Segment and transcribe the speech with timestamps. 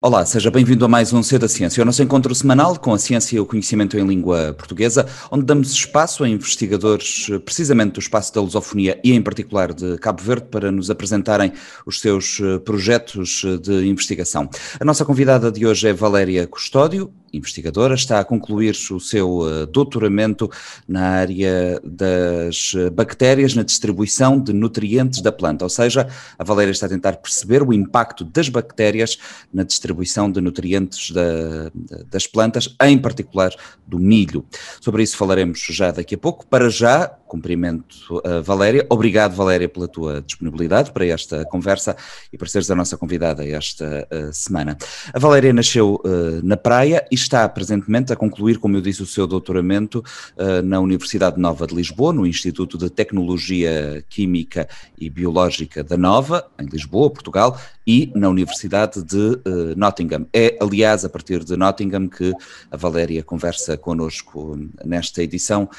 [0.00, 2.98] Olá, seja bem-vindo a mais um C da Ciência, o nosso encontro semanal com a
[3.00, 8.32] ciência e o conhecimento em língua portuguesa, onde damos espaço a investigadores precisamente do espaço
[8.32, 11.52] da lusofonia e em particular de Cabo Verde para nos apresentarem
[11.84, 14.48] os seus eh, projetos de investigação.
[14.78, 19.66] A nossa convidada de hoje é Valéria Custódio, investigadora, está a concluir o seu uh,
[19.66, 20.50] doutoramento
[20.86, 26.72] na área das uh, bactérias na distribuição de nutrientes da planta, ou seja, a Valéria
[26.72, 29.18] está a tentar perceber o impacto das bactérias
[29.52, 31.70] na distribuição de nutrientes da,
[32.10, 33.52] das plantas, em particular
[33.86, 34.44] do milho.
[34.80, 36.46] Sobre isso falaremos já daqui a pouco.
[36.46, 38.86] Para já, cumprimento a Valéria.
[38.90, 41.96] Obrigado, Valéria, pela tua disponibilidade para esta conversa
[42.32, 44.76] e por seres a nossa convidada esta uh, semana.
[45.12, 49.06] A Valéria nasceu uh, na praia e está presentemente a concluir, como eu disse, o
[49.06, 50.02] seu doutoramento
[50.36, 54.68] uh, na Universidade Nova de Lisboa, no Instituto de Tecnologia Química
[54.98, 59.40] e Biológica da Nova, em Lisboa, Portugal, e na Universidade de
[59.74, 60.26] Nottingham.
[60.30, 62.34] É, aliás, a partir de Nottingham que
[62.70, 65.70] a Valéria conversa connosco nesta edição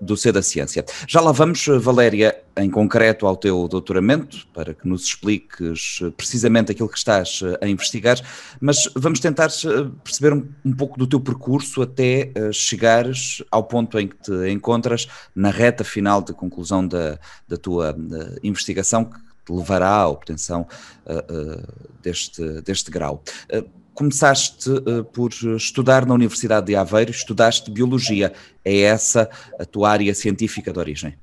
[0.00, 0.82] do C da Ciência.
[1.06, 6.72] Já lá vamos, Valéria, em concreto ao teu doutoramento, para que nos expliques eh, precisamente
[6.72, 8.18] aquilo que estás eh, a investigar,
[8.60, 13.98] mas vamos tentar eh, perceber um, um pouco do teu percurso até chegares ao ponto
[13.98, 17.96] em que te encontras na reta final de conclusão da, da tua
[18.42, 20.66] investigação, que te levará à obtenção
[21.06, 23.22] uh, uh, deste, deste grau.
[23.52, 23.66] Uh,
[23.98, 28.32] começaste uh, por estudar na Universidade de Aveiro, estudaste Biologia.
[28.64, 31.14] É essa a tua área científica de origem?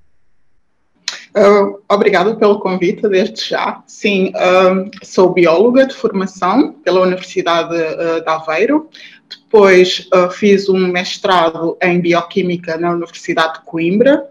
[1.34, 3.81] Uh, pelo convite, desde já.
[3.88, 8.90] Sim, uh, sou bióloga de formação pela Universidade de Aveiro.
[9.30, 14.28] Depois fiz um mestrado em Bioquímica na Universidade de Coimbra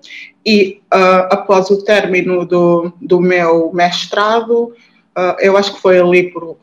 [0.47, 0.81] e
[1.31, 4.72] após o término do, do meu mestrado,
[5.41, 6.59] eu acho que foi ali por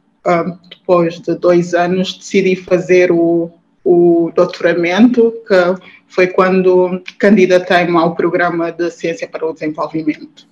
[0.69, 3.51] depois de dois anos, decidi fazer o,
[3.83, 10.51] o doutoramento, que foi quando candidatei-me ao programa de Ciência para o Desenvolvimento.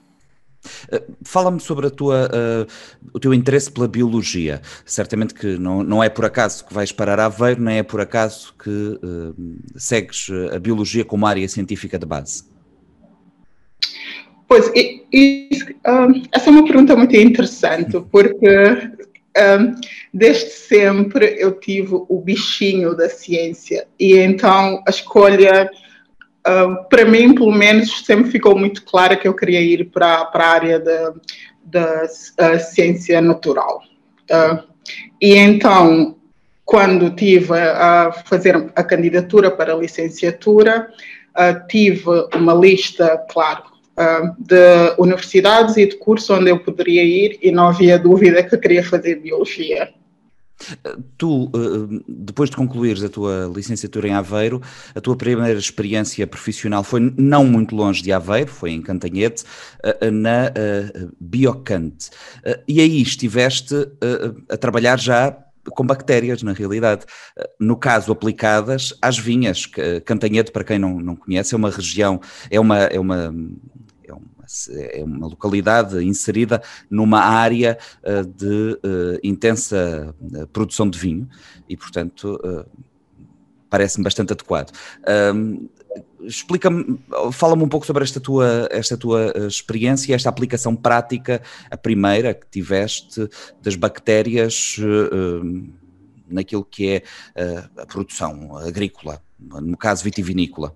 [0.92, 2.68] Eh, fala-me sobre a tua, uh,
[3.14, 4.62] o teu interesse pela biologia.
[4.86, 8.02] Certamente que não, não é por acaso que vais parar a Aveiro, nem é por
[8.02, 9.36] acaso que uh,
[9.76, 12.44] segues a biologia como área científica de base.
[14.48, 15.50] Pois, e, e,
[15.88, 18.48] uh, essa é uma pergunta muito interessante, porque
[19.38, 19.76] um,
[20.14, 25.70] desde sempre eu tive o bichinho da ciência e então a escolha,
[26.48, 30.44] uh, para mim, pelo menos, sempre ficou muito clara que eu queria ir para, a
[30.44, 31.14] área da,
[31.64, 33.82] da uh, ciência natural.
[34.30, 34.64] Uh,
[35.22, 36.16] e então,
[36.66, 40.92] quando tive a fazer a candidatura para a licenciatura,
[41.68, 42.04] tive
[42.36, 43.69] uma lista, claro, uh,
[44.38, 48.84] de universidades e de cursos onde eu poderia ir e não havia dúvida que queria
[48.84, 49.90] fazer biologia.
[51.18, 51.50] Tu,
[52.06, 54.62] depois de concluires a tua licenciatura em Aveiro,
[54.94, 59.44] a tua primeira experiência profissional foi não muito longe de Aveiro, foi em Cantanhete,
[60.12, 60.52] na
[61.20, 62.10] Biocante.
[62.68, 63.74] E aí estiveste
[64.50, 65.38] a trabalhar já
[65.72, 67.06] com bactérias, na realidade.
[67.60, 69.66] No caso, aplicadas às vinhas.
[70.04, 73.34] Cantanhete, para quem não, não conhece, é uma região, é uma, é uma
[74.70, 81.30] é uma localidade inserida numa área uh, de uh, intensa eh, produção de vinho
[81.68, 82.40] e, portanto,
[83.70, 84.72] parece-me bastante adequado.
[86.22, 87.00] Explica-me,
[87.32, 92.48] fala-me um pouco sobre esta tua, esta tua experiência, esta aplicação prática, a primeira que
[92.50, 93.30] tiveste
[93.62, 94.78] das bactérias
[96.28, 97.04] naquilo que é
[97.78, 100.74] a produção agrícola, no caso vitivinícola.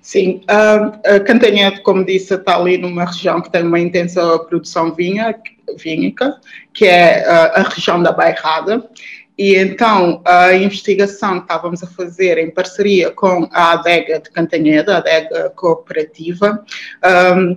[0.00, 5.34] Sim, a Cantanhete, como disse, está ali numa região que tem uma intensa produção vinha,
[5.78, 6.38] vínica,
[6.72, 8.88] que é a região da Bairrada.
[9.36, 14.90] E então a investigação que estávamos a fazer em parceria com a adega de Cantanhede,
[14.90, 16.64] a adega cooperativa,
[17.36, 17.56] um,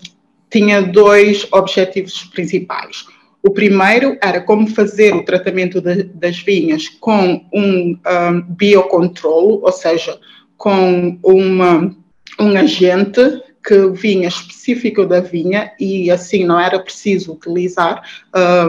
[0.49, 3.05] tinha dois objetivos principais.
[3.43, 9.71] O primeiro era como fazer o tratamento de, das vinhas com um, um biocontrolo, ou
[9.71, 10.19] seja,
[10.57, 11.95] com uma
[12.39, 18.01] um agente que vinha específico da vinha e assim não era preciso utilizar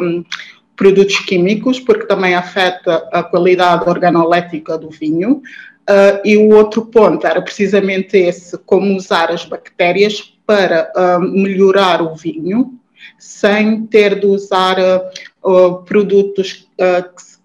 [0.00, 0.24] um,
[0.76, 5.42] produtos químicos, porque também afeta a qualidade organolética do vinho.
[5.88, 12.02] Uh, e o outro ponto era precisamente esse, como usar as bactérias para uh, melhorar
[12.02, 12.78] o vinho,
[13.18, 14.76] sem ter de usar
[15.42, 17.37] uh, produtos que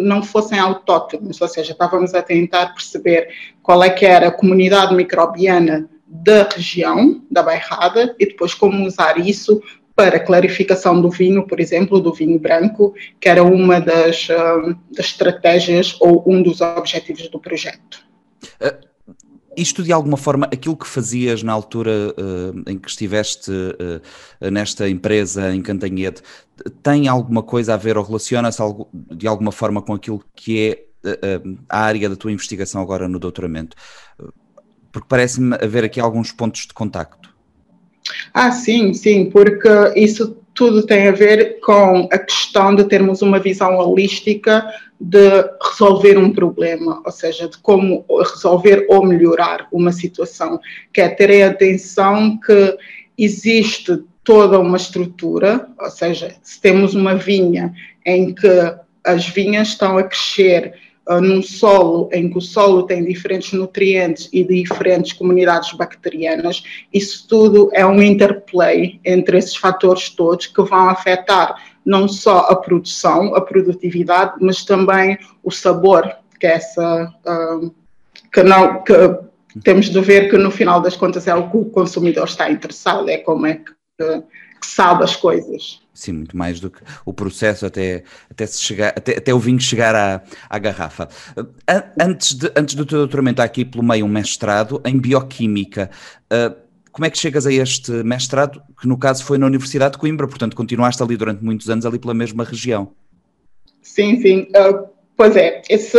[0.00, 3.28] não fossem autóctonos, ou seja, estávamos a tentar perceber
[3.62, 9.18] qual é que era a comunidade microbiana da região, da Bairrada, e depois como usar
[9.18, 9.62] isso
[9.94, 15.06] para clarificação do vinho, por exemplo, do vinho branco, que era uma das, uh, das
[15.06, 18.06] estratégias ou um dos objetivos do projeto.
[19.58, 24.88] Isto de alguma forma, aquilo que fazias na altura uh, em que estiveste uh, nesta
[24.88, 26.22] empresa em Cantanhede,
[26.80, 28.62] tem alguma coisa a ver ou relaciona-se
[28.92, 33.18] de alguma forma com aquilo que é uh, a área da tua investigação agora no
[33.18, 33.76] doutoramento?
[34.92, 37.34] Porque parece-me haver aqui alguns pontos de contacto.
[38.32, 43.38] Ah, sim, sim, porque isso tudo tem a ver com a questão de termos uma
[43.38, 44.66] visão holística
[45.00, 50.58] de resolver um problema, ou seja, de como resolver ou melhorar uma situação,
[50.92, 52.76] que é ter a atenção que
[53.16, 57.72] existe toda uma estrutura, ou seja, se temos uma vinha
[58.04, 58.48] em que
[59.04, 60.74] as vinhas estão a crescer
[61.08, 66.62] uh, num solo em que o solo tem diferentes nutrientes e diferentes comunidades bacterianas,
[66.92, 72.56] isso tudo é um interplay entre esses fatores todos que vão afetar não só a
[72.56, 77.74] produção, a produtividade, mas também o sabor, que é essa uh,
[78.30, 78.92] que não que
[79.64, 83.08] temos de ver que no final das contas é o que o consumidor está interessado,
[83.08, 83.72] é como é que,
[84.60, 85.80] que sabe as coisas.
[85.92, 89.60] Sim, muito mais do que o processo até, até, se chegar, até, até o vinho
[89.60, 91.08] chegar à, à garrafa.
[92.00, 95.90] Antes, de, antes do teu doutoramento, há aqui pelo meio um mestrado em bioquímica.
[96.32, 96.54] Uh,
[96.92, 100.26] como é que chegas a este mestrado, que no caso foi na Universidade de Coimbra,
[100.28, 102.92] portanto continuaste ali durante muitos anos, ali pela mesma região?
[103.82, 104.48] Sim, sim.
[104.54, 104.88] Uh,
[105.18, 105.98] pois é, esse,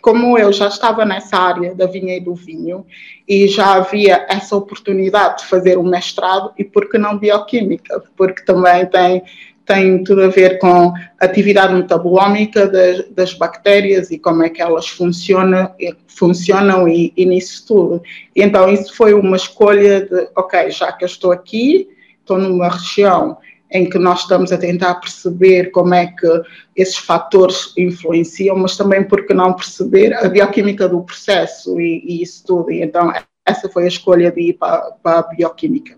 [0.00, 2.86] como eu já estava nessa área da vinha e do vinho
[3.28, 8.02] e já havia essa oportunidade de fazer um mestrado, e por que não bioquímica?
[8.16, 9.22] Porque também tem
[9.66, 14.86] tem tudo a ver com atividade metabolómica das, das, bactérias e como é que elas
[14.88, 15.74] funcionam,
[16.06, 18.02] funcionam e, e, nisso tudo.
[18.36, 21.88] Então isso foi uma escolha de, ok, já que eu estou aqui,
[22.20, 23.38] estou numa região
[23.74, 26.42] em que nós estamos a tentar perceber como é que
[26.76, 32.44] esses fatores influenciam, mas também porque não perceber a bioquímica do processo e, e isso
[32.46, 32.70] tudo.
[32.70, 33.12] E então
[33.44, 35.96] essa foi a escolha de ir para, para a bioquímica.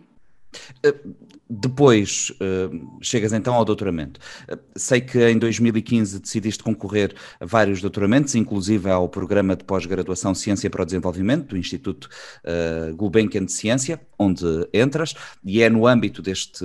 [1.48, 4.20] Uh depois uh, chegas então ao doutoramento.
[4.50, 10.34] Uh, sei que em 2015 decidiste concorrer a vários doutoramentos, inclusive ao programa de pós-graduação
[10.34, 12.08] Ciência para o Desenvolvimento do Instituto
[12.44, 15.14] uh, Gulbenkian de Ciência, onde entras,
[15.44, 16.64] e é no âmbito deste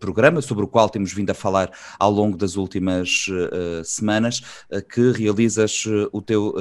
[0.00, 3.26] programa, sobre o qual temos vindo a falar ao longo das últimas
[3.84, 4.42] semanas,
[4.92, 6.52] que realizas o, teu,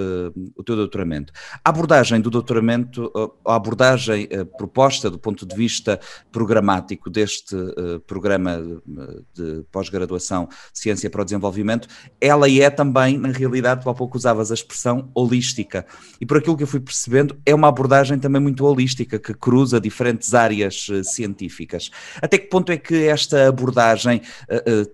[0.56, 1.34] o teu doutoramento.
[1.66, 3.12] A abordagem do doutoramento,
[3.44, 4.30] a abordagem
[4.60, 6.00] proposta do ponto de vista
[6.32, 11.88] programático deste uh, programa de, de pós-graduação Ciência para o Desenvolvimento,
[12.20, 15.86] ela é também, na realidade, tu há pouco usavas a expressão holística.
[16.20, 19.80] E por aquilo que eu fui percebendo, é uma abordagem também muito holística, que cruza
[19.80, 21.90] diferentes áreas uh, científicas.
[22.22, 24.22] Até que ponto é que esta abordagem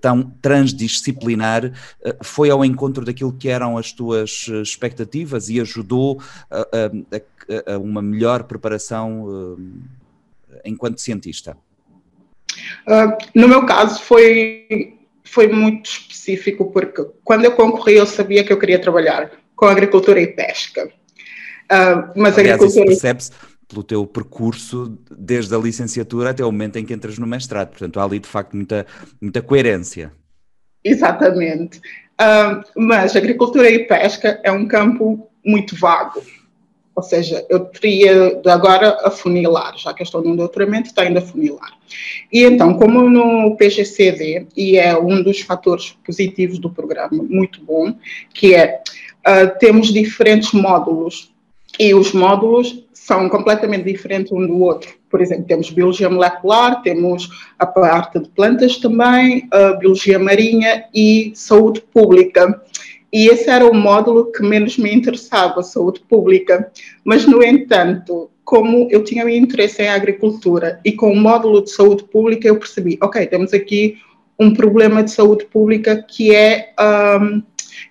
[0.01, 1.71] tão transdisciplinar
[2.21, 8.01] foi ao encontro daquilo que eram as tuas expectativas e ajudou a, a, a uma
[8.01, 9.57] melhor preparação
[10.63, 11.57] enquanto cientista?
[12.87, 18.51] Uh, no meu caso, foi, foi muito específico, porque quando eu concorri, eu sabia que
[18.51, 20.85] eu queria trabalhar com agricultura e pesca.
[20.85, 22.85] Uh, mas Aliás, agricultura.
[22.85, 23.31] percebe-se
[23.67, 27.69] pelo teu percurso, desde a licenciatura até o momento em que entras no mestrado.
[27.69, 28.85] Portanto, há ali, de facto, muita,
[29.21, 30.11] muita coerência.
[30.83, 31.79] Exatamente.
[32.19, 36.21] Uh, mas agricultura e pesca é um campo muito vago.
[36.95, 41.17] Ou seja, eu teria de agora afunilar, já que eu estou num doutoramento, tenho de
[41.17, 41.71] afunilar.
[42.31, 47.95] E então, como no PGCD, e é um dos fatores positivos do programa, muito bom,
[48.33, 48.81] que é,
[49.27, 51.33] uh, temos diferentes módulos,
[51.79, 54.93] e os módulos são completamente diferentes um do outro.
[55.09, 57.27] Por exemplo, temos biologia molecular, temos
[57.59, 62.61] a parte de plantas também, a biologia marinha e saúde pública.
[63.13, 66.71] E esse era o módulo que menos me interessava, saúde pública.
[67.05, 72.03] Mas, no entanto, como eu tinha interesse em agricultura e com o módulo de saúde
[72.05, 73.99] pública, eu percebi, ok, temos aqui
[74.39, 77.43] um problema de saúde pública que é a um,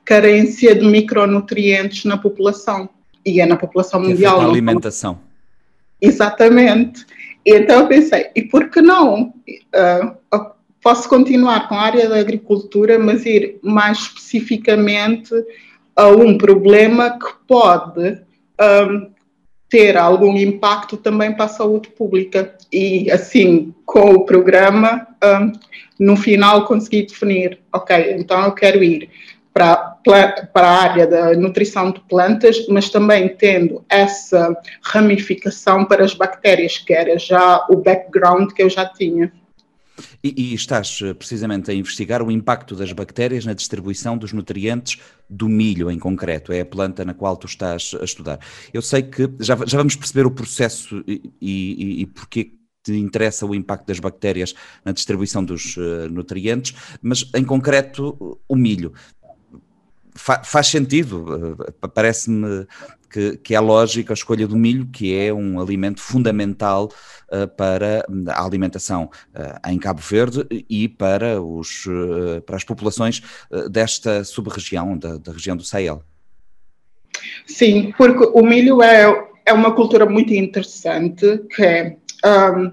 [0.04, 2.88] carência de micronutrientes na população.
[3.24, 4.40] E é na população mundial.
[4.40, 5.20] A alimentação.
[6.00, 7.06] Exatamente.
[7.46, 9.32] E então eu pensei, e por que não?
[9.48, 10.16] Uh,
[10.82, 15.32] posso continuar com a área da agricultura, mas ir mais especificamente
[15.94, 18.20] a um problema que pode
[18.60, 19.10] um,
[19.68, 22.56] ter algum impacto também para a saúde pública.
[22.70, 25.52] E assim, com o programa, um,
[25.98, 29.08] no final consegui definir, ok, então eu quero ir
[29.54, 29.76] para,
[30.52, 36.78] para a área da nutrição de plantas, mas também tendo essa ramificação para as bactérias,
[36.78, 39.30] que era já o background que eu já tinha.
[40.22, 45.00] E, e, estás eh, precisamente a investigar o impacto das bactérias na distribuição dos nutrientes
[45.28, 48.38] do milho em concreto, é a planta na qual tu estás a estudar.
[48.72, 53.46] Eu sei que já, já vamos perceber o processo e, e, e porquê te interessa
[53.46, 54.54] o impacto das bactérias
[54.84, 58.92] na distribuição dos uh, nutrientes, mas em concreto o milho.
[60.14, 62.66] Fa faz sentido, uh, parece-me
[63.12, 66.90] que, que é lógica a escolha do milho, que é um alimento fundamental
[67.30, 73.22] uh, para a alimentação uh, em Cabo Verde e para, os, uh, para as populações
[73.70, 76.02] desta sub-região, da, da, região do Sahel.
[77.46, 82.72] Sim, porque o milho é, é uma cultura muito interessante, que um,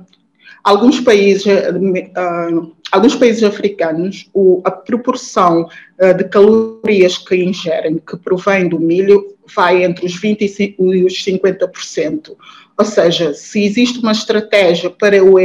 [0.63, 8.17] alguns países, uh, alguns países africanos, o, a proporção uh, de calorias que ingerem, que
[8.17, 12.35] provém do milho, vai entre os 20% e os 50%.
[12.77, 15.35] Ou seja, se existe uma estratégia para o,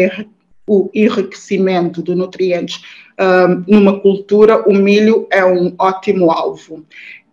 [0.67, 2.77] o enriquecimento de nutrientes
[3.21, 6.85] uh, numa cultura, o milho é um ótimo alvo.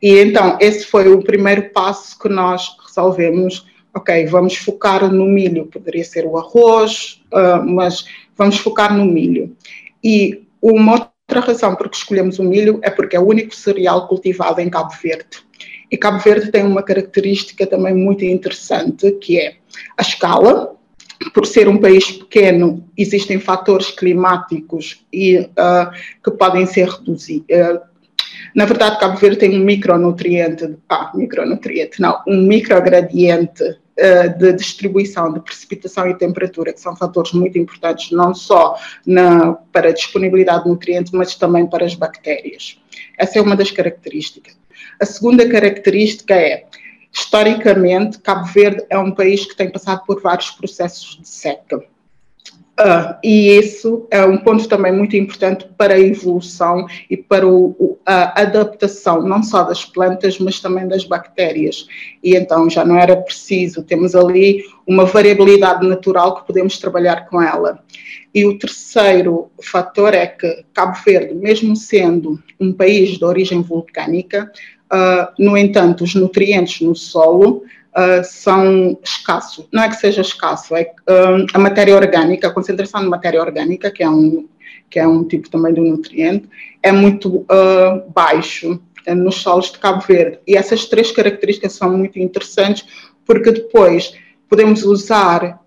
[0.02, 3.66] E então, esse foi o primeiro passo que nós resolvemos.
[3.94, 8.06] Ok, vamos focar no milho, poderia ser o arroz, uh, mas
[8.38, 9.56] vamos focar no milho.
[10.04, 14.08] E uma outra razão por que escolhemos o milho é porque é o único cereal
[14.08, 15.40] cultivado em Cabo Verde.
[15.92, 19.56] E Cabo Verde tem uma característica também muito interessante, que é
[19.98, 20.76] a escala.
[21.34, 25.92] Por ser um país pequeno, existem fatores climáticos e, uh,
[26.24, 27.46] que podem ser reduzidos.
[27.52, 27.80] Uh,
[28.56, 33.78] na verdade, Cabo Verde tem um micronutriente, ah, micronutriente, não, um microgradiente
[34.38, 39.90] de distribuição de precipitação e temperatura, que são fatores muito importantes não só na, para
[39.90, 42.80] a disponibilidade de nutrientes, mas também para as bactérias.
[43.18, 44.58] Essa é uma das características.
[45.00, 46.66] A segunda característica é,
[47.12, 51.84] historicamente, Cabo Verde é um país que tem passado por vários processos de seca.
[52.82, 58.00] Uh, e isso é um ponto também muito importante para a evolução e para o,
[58.04, 61.86] a adaptação, não só das plantas, mas também das bactérias.
[62.24, 67.40] E então já não era preciso, temos ali uma variabilidade natural que podemos trabalhar com
[67.40, 67.84] ela.
[68.34, 74.52] E o terceiro fator é que Cabo Verde, mesmo sendo um país de origem vulcânica,
[74.94, 77.64] Uh, no entanto, os nutrientes no solo
[77.96, 79.68] uh, são escassos.
[79.72, 83.92] Não é que seja escasso, é uh, a matéria orgânica, a concentração de matéria orgânica,
[83.92, 84.48] que é um,
[84.90, 86.50] que é um tipo também de nutriente,
[86.84, 87.46] é muito
[88.14, 90.40] baixo nos solos de Cabo Verde.
[90.46, 92.86] E essas três características são muito interessantes,
[93.26, 94.14] porque depois
[94.50, 95.60] podemos usar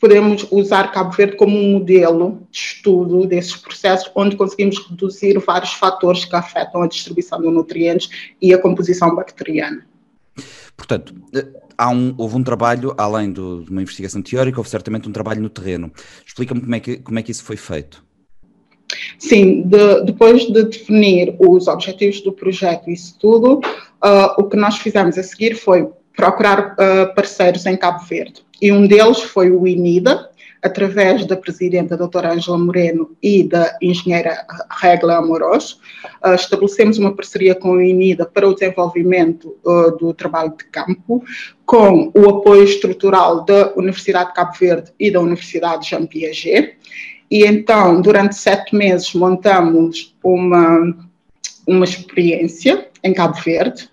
[0.00, 5.72] podemos usar Cabo Verde como um modelo de estudo desses processos, onde conseguimos reduzir vários
[5.72, 8.08] fatores que afetam a distribuição de nutrientes
[8.40, 9.87] e a composição bacteriana.
[10.78, 11.44] Portanto, eh,
[11.76, 15.42] há um, houve um trabalho, além do, de uma investigação teórica, houve certamente um trabalho
[15.42, 15.92] no terreno.
[16.24, 18.02] Explica-me como, é que, como é que isso foi feito.
[19.18, 24.56] Sim, de, depois de definir os objetivos do projeto e isso tudo, uh, o que
[24.56, 29.50] nós fizemos a seguir foi procurar uh, parceiros em Cabo Verde e um deles foi
[29.50, 30.30] o INIDA,
[30.62, 34.44] através da presidenta doutora Ângela Moreno e da engenheira
[34.80, 35.78] Regla Amoroso,
[36.24, 41.24] uh, estabelecemos uma parceria com o INIDA para o desenvolvimento uh, do trabalho de campo,
[41.64, 46.76] com o apoio estrutural da Universidade de Cabo Verde e da Universidade Jean Piaget.
[47.30, 50.96] E então, durante sete meses, montamos uma,
[51.66, 53.88] uma experiência em Cabo Verde,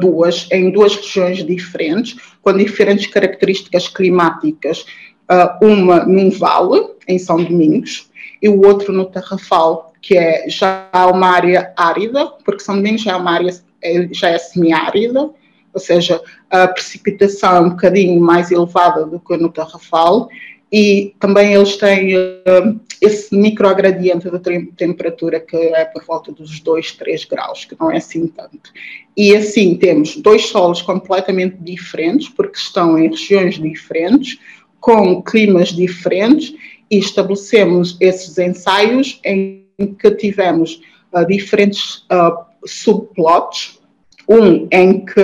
[0.00, 4.84] duas, em duas regiões diferentes, com diferentes características climáticas,
[5.32, 8.10] ah, uma num vale, em São Domingos,
[8.42, 13.12] e o outro no Tarrafal, que é já uma área árida, porque São Domingos já
[13.12, 13.50] é uma área
[13.82, 15.30] é, já é semiárida,
[15.72, 16.20] ou seja,
[16.50, 20.28] a precipitação é um bocadinho mais elevada do que no Tarrafal,
[20.70, 24.40] e também eles têm uh, esse microgradiente da
[24.74, 28.70] temperatura que é por volta dos 2, 3 graus, que não é assim tanto.
[29.14, 34.38] E assim temos dois solos completamente diferentes, porque estão em regiões diferentes,
[34.82, 36.54] com climas diferentes,
[36.90, 39.64] e estabelecemos esses ensaios em
[39.98, 43.80] que tivemos uh, diferentes uh, subplots,
[44.28, 45.20] um em que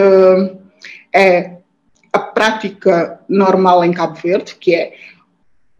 [1.14, 1.58] é
[2.12, 4.94] a prática normal em Cabo Verde, que é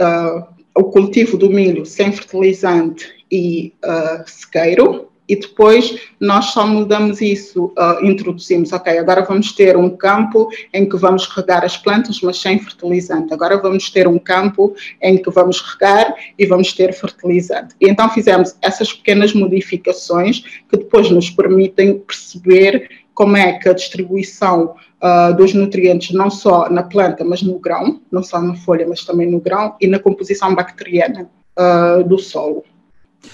[0.03, 7.21] uh, o cultivo do milho sem fertilizante e uh, sequeiro, e depois nós só mudamos
[7.21, 12.21] isso, uh, introduzimos, ok, agora vamos ter um campo em que vamos regar as plantas,
[12.23, 13.33] mas sem fertilizante.
[13.33, 17.75] Agora vamos ter um campo em que vamos regar e vamos ter fertilizante.
[17.81, 23.73] E então fizemos essas pequenas modificações que depois nos permitem perceber como é que a
[23.73, 28.87] distribuição uh, dos nutrientes, não só na planta, mas no grão, não só na folha,
[28.89, 31.29] mas também no grão, e na composição bacteriana.
[31.59, 32.65] uh, do solo.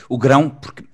[0.08, 0.84] O grão, porque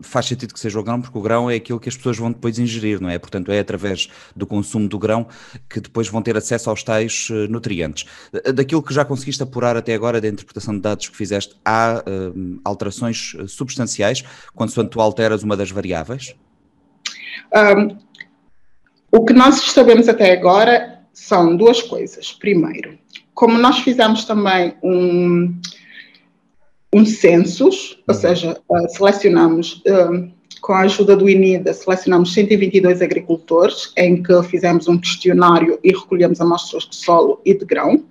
[0.00, 2.30] faz sentido que seja o grão, porque o grão é aquilo que as pessoas vão
[2.30, 3.18] depois ingerir, não é?
[3.18, 5.26] Portanto, é através do consumo do grão
[5.68, 8.06] que depois vão ter acesso aos tais uh, nutrientes.
[8.54, 12.60] Daquilo que já conseguiste apurar até agora, da interpretação de dados que fizeste, há uh,
[12.64, 14.22] alterações substanciais
[14.54, 16.34] quando tu alteras uma das variáveis?
[17.54, 17.96] Um,
[19.10, 22.32] o que nós sabemos até agora são duas coisas.
[22.32, 22.98] Primeiro,
[23.34, 25.58] como nós fizemos também um
[26.92, 28.20] um census, ou uhum.
[28.20, 30.30] seja, uh, selecionamos, uh,
[30.60, 36.40] com a ajuda do INIDA, selecionamos 122 agricultores, em que fizemos um questionário e recolhemos
[36.40, 38.04] amostras de solo e de grão.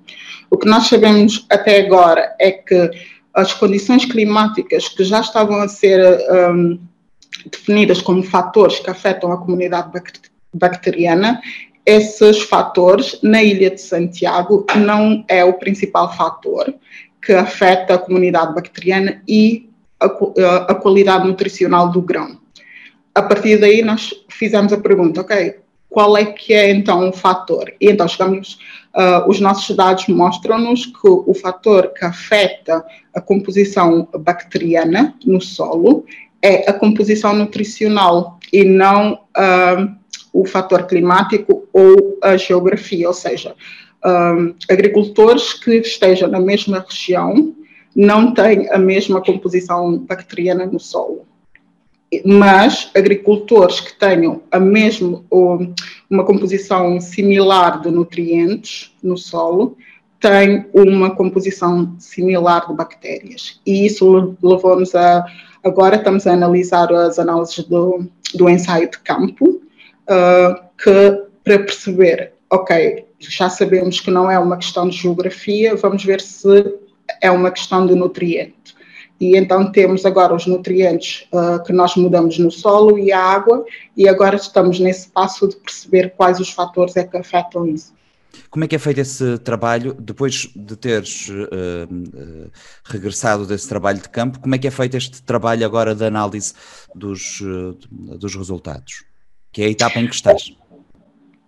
[0.50, 2.90] O que nós sabemos até agora é que
[3.34, 6.02] as condições climáticas que já estavam a ser
[6.52, 6.80] um,
[7.52, 9.92] definidas como fatores que afetam a comunidade
[10.54, 11.40] bacteriana,
[11.86, 16.74] esses fatores na Ilha de Santiago não é o principal fator
[17.22, 20.06] que afeta a comunidade bacteriana e a,
[20.70, 22.40] a, qualidade nutricional do grão.
[23.14, 25.60] A partir daí nós fizemos a pergunta, ok,
[25.90, 27.74] qual é que é então o fator?
[27.82, 28.60] E então chegamos,
[28.96, 36.06] uh, os nossos dados mostram-nos que o fator que afeta a composição bacteriana no solo
[36.42, 40.00] é a composição nutricional e não uh,
[40.32, 43.56] o fator climático ou a geografia, ou seja,
[44.06, 47.54] um, agricultores que estejam na mesma região
[47.96, 51.26] não têm a mesma composição bacteriana no solo.
[52.26, 55.24] Mas agricultores que tenham a mesma
[56.10, 59.78] uma composição similar de nutrientes no solo
[60.20, 63.62] têm uma composição similar de bactérias.
[63.66, 65.26] E isso levou-nos a.
[65.64, 72.34] Agora estamos a analisar as análises do, do ensaio de campo, uh, que, para perceber,
[72.50, 76.74] ok, já sabemos que não é uma questão de geografia, vamos ver se
[77.22, 78.78] é uma questão de nutriente.
[79.20, 83.66] E então temos agora os nutrientes uh, que nós mudamos no solo e a água,
[83.98, 87.94] e agora estamos nesse passo de perceber quais os fatores é que afetam isso.
[88.50, 92.52] Como é que é feito esse trabalho, depois de teres uh, uh,
[92.86, 96.54] regressado desse trabalho de campo, como é que é feito este trabalho agora de análise
[96.96, 97.42] dos,
[97.92, 99.04] dos resultados?
[99.52, 100.56] Que é a etapa em que estás?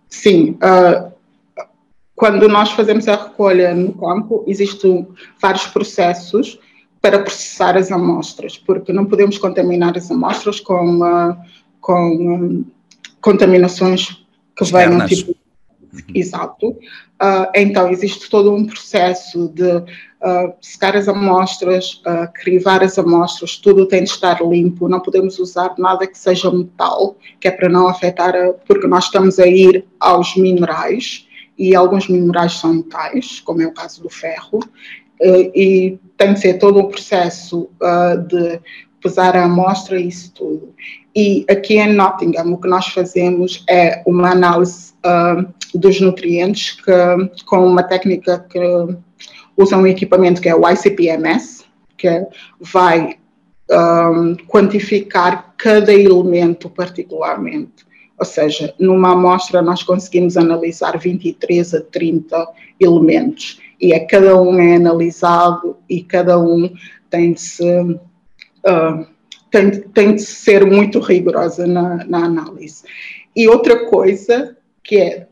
[0.08, 0.58] Sim,
[2.22, 5.08] quando nós fazemos a recolha no campo, existem
[5.40, 6.56] vários processos
[7.00, 11.36] para processar as amostras, porque não podemos contaminar as amostras com, uh,
[11.80, 12.64] com um,
[13.20, 14.24] contaminações
[14.56, 15.34] que venham tipo.
[16.14, 16.68] Exato.
[16.68, 23.56] Uh, então, existe todo um processo de uh, secar as amostras, uh, crivar as amostras,
[23.56, 27.68] tudo tem de estar limpo, não podemos usar nada que seja metal, que é para
[27.68, 31.26] não afetar, a, porque nós estamos a ir aos minerais
[31.58, 34.60] e alguns minerais são metais, como é o caso do ferro,
[35.20, 38.60] eh, e tem que ser todo o processo eh, de
[39.02, 40.74] pesar a amostra e isso tudo.
[41.14, 47.44] E aqui em Nottingham, o que nós fazemos é uma análise uh, dos nutrientes que,
[47.44, 48.58] com uma técnica que
[49.56, 51.64] usa um equipamento que é o ICP-MS,
[51.98, 52.26] que
[52.60, 53.16] vai
[53.70, 57.84] um, quantificar cada elemento particularmente.
[58.22, 64.60] Ou seja, numa amostra nós conseguimos analisar 23 a 30 elementos e é cada um
[64.60, 66.72] é analisado e cada um
[67.10, 69.06] tem de se, uh,
[69.50, 72.84] tem, tem de ser muito rigorosa na, na análise.
[73.34, 75.26] E outra coisa que é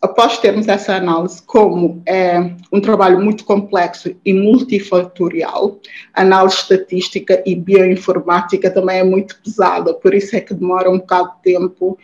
[0.00, 5.78] após termos essa análise, como é um trabalho muito complexo e multifatorial,
[6.14, 10.98] a análise estatística e bioinformática também é muito pesada, por isso é que demora um
[10.98, 11.98] bocado de tempo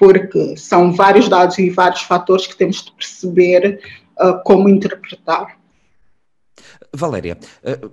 [0.00, 3.80] porque são vários dados e vários fatores que temos de perceber
[4.18, 5.58] uh, como interpretar.
[6.90, 7.92] Valéria, uh,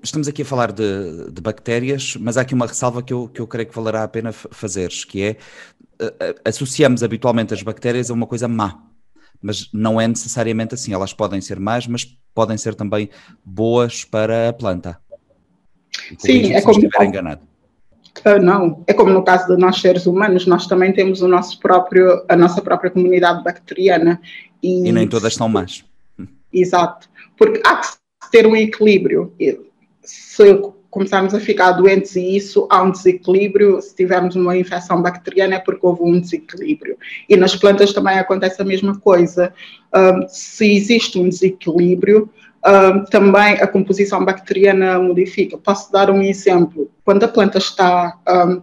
[0.00, 3.40] estamos aqui a falar de, de, bactérias, mas há aqui uma ressalva que eu, que
[3.40, 5.36] eu creio que valerá a pena fazeres, que é
[6.00, 8.80] uh, associamos habitualmente as bactérias a uma coisa má,
[9.42, 10.94] mas não é necessariamente assim.
[10.94, 13.10] Elas podem ser más, mas podem ser também
[13.44, 14.96] boas para a planta.
[16.18, 16.78] Sim, é como.
[16.78, 17.51] Estiver enganado.
[18.20, 21.58] Uh, não, é como no caso de nós seres humanos, nós também temos o nosso
[21.58, 24.20] próprio, a nossa própria comunidade bacteriana.
[24.62, 25.84] E, e nem todas são más.
[26.52, 27.88] Exato, porque há que
[28.30, 29.32] ter um equilíbrio.
[30.02, 30.60] Se
[30.92, 35.58] começarmos a ficar doentes e isso há um desequilíbrio, se tivermos uma infecção bacteriana é
[35.58, 36.98] porque houve um desequilíbrio.
[37.26, 39.54] E nas plantas também acontece a mesma coisa.
[39.94, 42.28] Um, se existe um desequilíbrio,
[42.66, 45.58] uh, também a composição bacteriana modifica.
[45.58, 46.90] Posso dar um exemplo.
[47.04, 48.62] Quando a planta está um,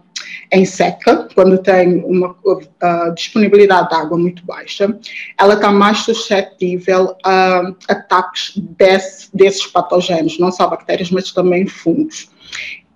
[0.52, 4.98] em seca, quando tem uma uh, disponibilidade de água muito baixa,
[5.38, 12.30] ela está mais suscetível a ataques desse, desses patógenos, não só bactérias, mas também fungos.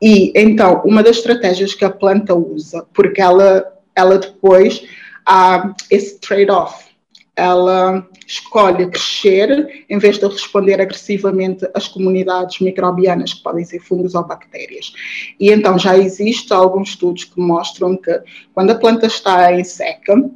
[0.01, 3.65] E então, uma das estratégias que a planta usa, porque ela,
[3.95, 4.83] ela depois
[5.25, 6.85] há esse trade-off,
[7.37, 14.15] ela escolhe crescer em vez de responder agressivamente às comunidades microbianas, que podem ser fungos
[14.15, 14.93] ou bactérias.
[15.39, 18.23] E então já existem alguns estudos que mostram que
[18.55, 20.31] quando a planta está em seca,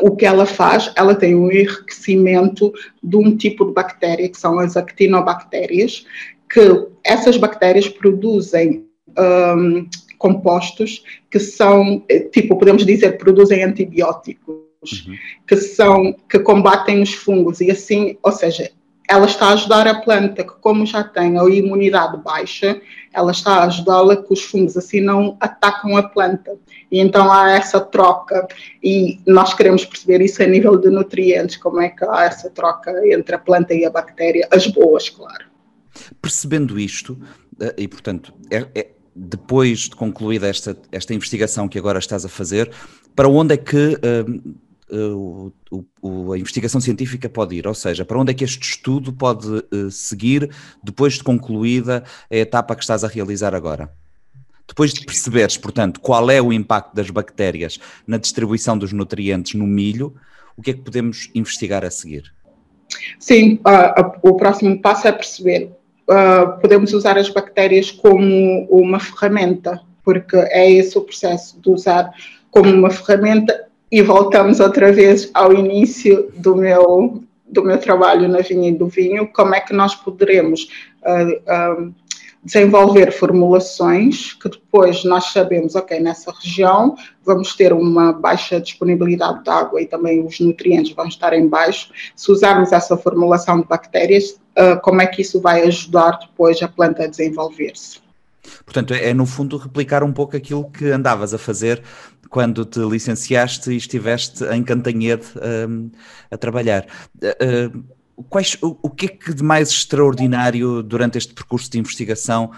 [0.00, 0.92] o que ela faz?
[0.94, 6.06] Ela tem um enriquecimento de um tipo de bactéria, que são as actinobactérias,
[6.50, 8.86] que essas bactérias produzem
[9.18, 15.16] um, compostos que são, tipo, podemos dizer, produzem antibióticos uhum.
[15.46, 18.70] que são que combatem os fungos e assim, ou seja,
[19.08, 22.80] ela está a ajudar a planta que como já tem a imunidade baixa,
[23.12, 26.56] ela está a ajudá-la que os fungos assim não atacam a planta.
[26.90, 28.46] E então há essa troca
[28.82, 32.92] e nós queremos perceber isso a nível de nutrientes, como é que há essa troca
[33.06, 35.44] entre a planta e a bactéria, as boas, claro.
[36.20, 37.18] Percebendo isto,
[37.60, 42.28] eh, e portanto, é, é, depois de concluída esta, esta investigação que agora estás a
[42.28, 42.70] fazer,
[43.14, 44.56] para onde é que uh,
[44.90, 45.52] o,
[46.00, 47.66] o, a investigação científica pode ir?
[47.66, 50.50] Ou seja, para onde é que este estudo pode uh, seguir
[50.82, 53.90] depois de concluída a etapa que estás a realizar agora?
[54.66, 59.66] Depois de perceberes, portanto, qual é o impacto das bactérias na distribuição dos nutrientes no
[59.66, 60.14] milho,
[60.56, 62.32] o que é que podemos investigar a seguir?
[63.18, 65.72] Sim, uh, o próximo passo é perceber.
[66.08, 72.10] Uh, podemos usar as bactérias como uma ferramenta, porque é esse o processo de usar
[72.50, 78.38] como uma ferramenta e voltamos outra vez ao início do meu, do meu trabalho na
[78.38, 80.68] vinha e do vinho, como é que nós poderemos
[81.02, 81.94] uh, uh,
[82.42, 89.50] desenvolver formulações que depois nós sabemos, ok, nessa região vamos ter uma baixa disponibilidade de
[89.50, 91.90] água e também os nutrientes vão estar em baixo.
[92.14, 96.68] Se usarmos essa formulação de bactérias, uh, como é que isso vai ajudar depois a
[96.68, 98.05] planta a desenvolver-se?
[98.64, 101.82] Portanto, é no fundo replicar um pouco aquilo que andavas a fazer
[102.28, 105.26] quando te licenciaste e estiveste em Cantanhede
[105.68, 105.90] um,
[106.30, 106.86] a trabalhar.
[107.16, 112.50] Uh, quais, o, o, que é que de mais extraordinário durante este percurso de investigação,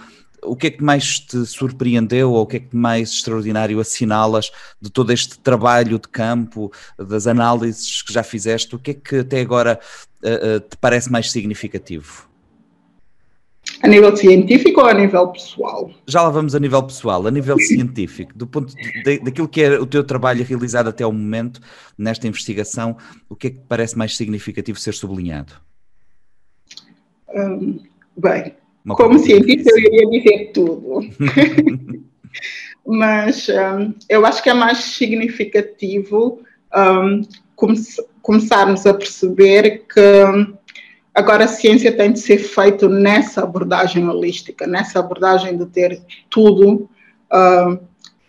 [0.42, 4.50] o que é que mais te surpreendeu ou o que é que mais extraordinário assinalas
[4.80, 9.16] de todo este trabalho de campo, das análises que já fizeste, o que é que
[9.16, 9.80] até agora
[10.22, 12.27] uh, uh, te parece mais significativo?
[13.82, 15.90] A nível científico ou a nível pessoal?
[16.06, 19.78] Já lá vamos a nível pessoal, a nível científico, do ponto de, daquilo que é
[19.78, 21.60] o teu trabalho realizado até o momento
[21.96, 22.96] nesta investigação,
[23.28, 25.52] o que é que parece mais significativo ser sublinhado?
[27.34, 27.78] Um,
[28.16, 31.00] bem, Uma como cientista eu iria dizer tudo.
[32.84, 36.40] Mas um, eu acho que é mais significativo
[36.74, 37.22] um,
[37.54, 37.76] come
[38.22, 40.57] começarmos a perceber que
[41.14, 46.88] Agora, a ciência tem de ser feita nessa abordagem holística, nessa abordagem de ter tudo,
[47.32, 47.78] uh,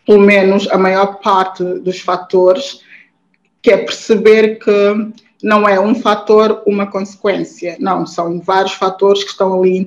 [0.05, 2.81] pelo menos a maior parte dos fatores,
[3.61, 5.11] que é perceber que
[5.41, 7.77] não é um fator, uma consequência.
[7.79, 9.77] Não, são vários fatores que estão ali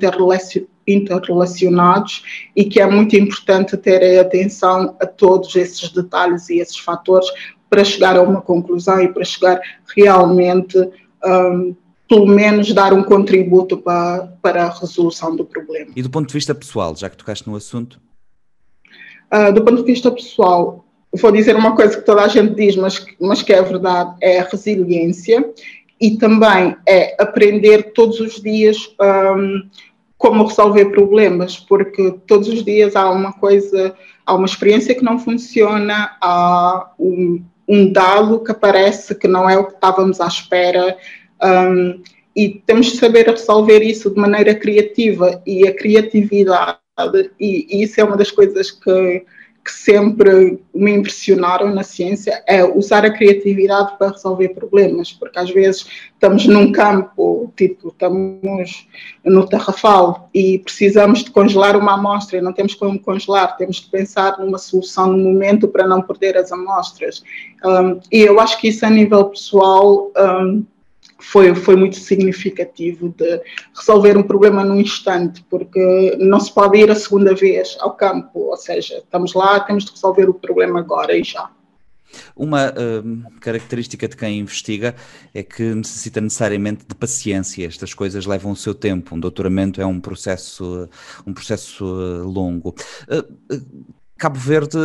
[0.86, 7.28] interrelacionados e que é muito importante ter atenção a todos esses detalhes e esses fatores
[7.68, 9.60] para chegar a uma conclusão e para chegar
[9.94, 10.78] realmente
[11.24, 11.74] um,
[12.12, 15.92] pelo menos dar um contributo para, para a resolução do problema.
[15.96, 17.98] E do ponto de vista pessoal, já que tocaste no assunto?
[19.32, 22.76] Uh, do ponto de vista pessoal, vou dizer uma coisa que toda a gente diz,
[22.76, 25.42] mas, mas que é verdade, é a resiliência
[25.98, 29.62] e também é aprender todos os dias um,
[30.18, 33.94] como resolver problemas, porque todos os dias há uma coisa,
[34.26, 39.56] há uma experiência que não funciona, há um, um dado que aparece que não é
[39.56, 40.94] o que estávamos à espera,
[41.42, 42.02] um,
[42.34, 46.78] e temos de saber resolver isso de maneira criativa e a criatividade,
[47.38, 49.24] e, e isso é uma das coisas que,
[49.64, 55.50] que, sempre me impressionaram na ciência, é usar a criatividade para resolver problemas, porque às
[55.50, 58.88] vezes estamos num campo, tipo, estamos
[59.24, 63.90] no tarrafal e precisamos de congelar uma amostra, e não temos como congelar, temos de
[63.90, 67.22] pensar numa solução no momento para não perder as amostras.
[67.62, 70.10] Um, e eu acho que isso a nível pessoal...
[70.16, 70.64] Um,
[71.22, 73.40] foi, foi muito significativo de
[73.74, 78.40] resolver um problema num instante, porque não se pode ir a segunda vez ao campo,
[78.40, 81.50] ou seja, estamos lá, temos de resolver o problema agora e já.
[82.36, 84.94] Uma uh, característica de quem investiga
[85.32, 87.66] é que necessita necessariamente de paciência.
[87.66, 89.14] Estas coisas levam o seu tempo.
[89.14, 90.88] Um doutoramento é um processo,
[91.26, 92.74] um processo uh, longo.
[93.08, 94.78] Uh, Cabo Verde,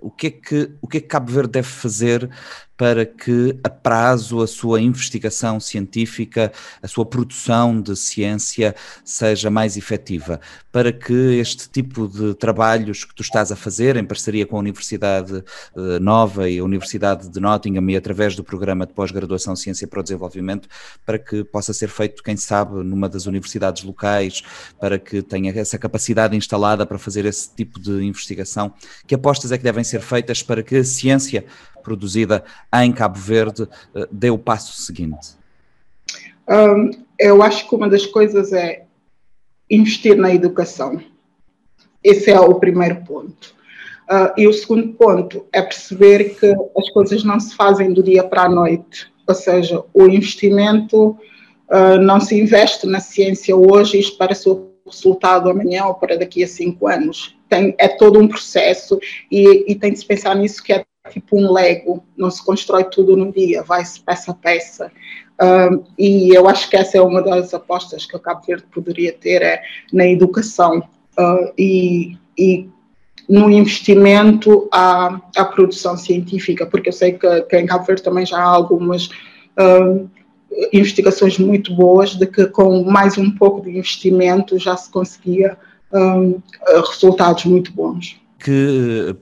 [0.00, 2.30] o, que é que, o que é que Cabo Verde deve fazer
[2.78, 8.72] para que a prazo a sua investigação científica, a sua produção de ciência
[9.04, 14.04] seja mais efetiva, para que este tipo de trabalhos que tu estás a fazer em
[14.04, 15.42] parceria com a Universidade
[15.76, 19.98] eh, Nova e a Universidade de Nottingham e através do programa de pós-graduação Ciência para
[19.98, 20.68] o Desenvolvimento,
[21.04, 24.44] para que possa ser feito, quem sabe, numa das universidades locais,
[24.78, 28.72] para que tenha essa capacidade instalada para fazer esse tipo de investigação,
[29.04, 31.44] que apostas é que devem ser feitas para que a ciência
[31.88, 35.38] produzida em Cabo Verde eh, dê o passo seguinte?
[36.46, 38.84] Um, eu acho que uma das coisas é
[39.70, 41.00] investir na educação.
[42.04, 43.56] Esse é o primeiro ponto.
[44.10, 48.22] Uh, e o segundo ponto é perceber que as coisas não se fazem do dia
[48.22, 49.10] para a noite.
[49.26, 55.50] Ou seja, o investimento uh, não se investe na ciência hoje e espera o resultado
[55.50, 57.36] amanhã ou para daqui a cinco anos.
[57.48, 58.98] Tem, é todo um processo
[59.30, 62.84] e, e tem de se pensar nisso que é tipo um Lego, não se constrói
[62.84, 64.92] tudo num dia, vai-se peça a peça.
[65.40, 69.12] Um, e eu acho que essa é uma das apostas que o Cabo Verde poderia
[69.12, 72.68] ter é na educação uh, e, e,
[73.28, 78.26] no investimento à, à, produção científica, porque eu sei que, que, em Cabo Verde também
[78.26, 79.10] já há algumas
[79.58, 80.08] um,
[80.72, 85.56] investigações muito boas de que com mais um pouco de investimento já se conseguia
[85.92, 86.40] um,
[86.90, 89.16] resultados muito bons que,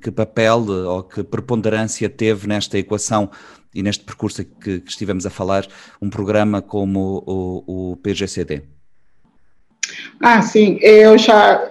[0.00, 3.30] que papel ou que preponderância teve nesta equação
[3.74, 5.66] e neste percurso que, que estivemos a falar
[6.00, 8.62] um programa como o, o, PGCD?
[10.20, 11.70] Ah, sim, eu já,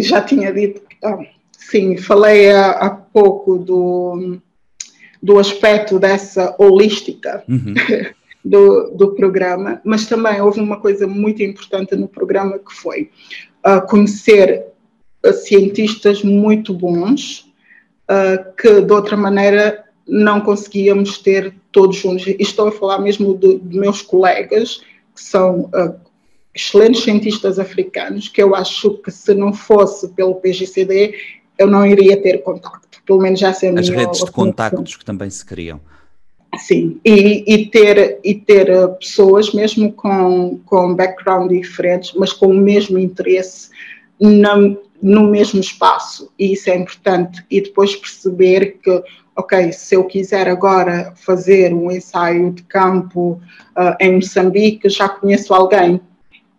[0.00, 1.18] já tinha dito, ah,
[1.52, 4.38] sim, falei há, há, pouco do,
[5.22, 7.74] do aspecto dessa holística uhum.
[8.44, 13.10] do, do programa, mas também houve uma coisa muito importante no programa que foi
[13.66, 14.69] uh, conhecer
[15.32, 17.50] cientistas muito bons
[18.10, 22.26] uh, que de outra maneira não conseguíamos ter todos juntos.
[22.26, 24.82] E estou a falar mesmo de, de meus colegas,
[25.14, 25.94] que são uh,
[26.54, 31.14] excelentes cientistas africanos, que eu acho que se não fosse pelo PGCD,
[31.58, 33.02] eu não iria ter contacto.
[33.06, 35.80] Pelo menos essa é a As redes de contactos que também se criam.
[36.58, 38.66] Sim, e, e, ter, e ter
[38.98, 43.70] pessoas, mesmo com, com background diferentes, mas com o mesmo interesse
[44.20, 44.56] na,
[45.02, 49.02] no mesmo espaço, e isso é importante, e depois perceber que,
[49.34, 53.40] ok, se eu quiser agora fazer um ensaio de campo
[53.76, 56.00] uh, em Moçambique, já conheço alguém,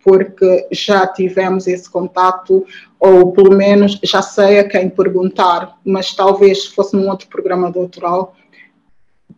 [0.04, 2.66] porque já tivemos esse contato,
[2.98, 7.70] ou pelo menos já sei a quem perguntar, mas talvez se fosse num outro programa
[7.70, 8.34] doutoral,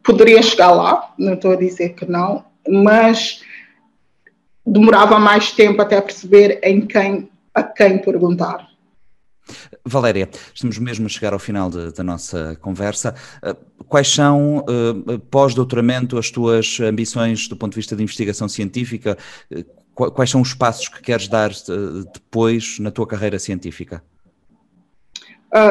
[0.03, 3.43] poderia chegar lá, não estou a dizer que não, mas
[4.67, 8.75] demorava mais tempo até perceber em quem, a quem perguntar.
[9.85, 13.15] Valéria, estamos mesmo a chegar ao final de, da nossa conversa.
[13.43, 13.55] Eh,
[13.87, 19.19] quais são, uh, pós-doutoramento, as tuas ambições do ponto de vista de investigação científica?
[19.51, 19.65] Eh,
[19.95, 21.51] quais são os passos que queres dar
[22.13, 24.03] depois na tua carreira científica?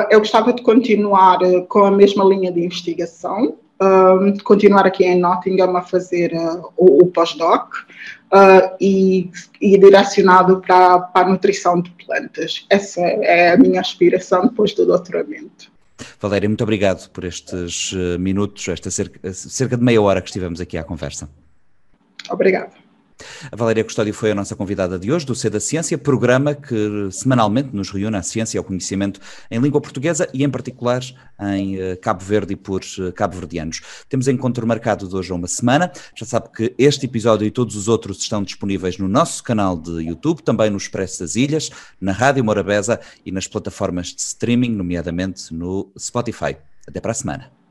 [0.10, 5.76] Eu gostava de continuar com a mesma linha de investigação, uh, continuar aqui em Nottingham
[5.76, 6.32] a fazer
[6.78, 7.74] o, o pós-doc
[8.34, 9.30] uh, e,
[9.62, 12.66] e, direcionado para, para a nutrição de plantas.
[12.70, 15.72] Essa é a minha aspiração depois do doutoramento.
[16.20, 20.60] Valéria, muito obrigado por estes eh, minutos, esta cerca, cerca de meia hora que estivemos
[20.60, 21.30] aqui à conversa.
[22.30, 22.83] Obrigada.
[23.52, 27.10] A Valéria Custódio foi a nossa convidada de hoje do C da Ciência, programa que
[27.12, 31.02] semanalmente nos reúne a ciência e ao conhecimento em língua portuguesa e em particular
[31.39, 33.82] em eh, Cabo Verde e por eh, cabo-verdianos.
[34.10, 35.91] Temos encontro marcado de hoje a uma semana.
[36.15, 40.04] Já sabe que este episódio e todos os outros estão disponíveis no nosso canal de
[40.04, 45.54] YouTube, também no Expresso das Ilhas, na Rádio Morabeza e nas plataformas de streaming, nomeadamente
[45.54, 46.58] no Spotify.
[46.88, 47.62] Até para a semana.